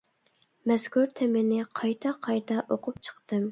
[0.71, 3.49] مەزكۇر تېمىنى قايتا قايتا ئوقۇپ چىقتىم.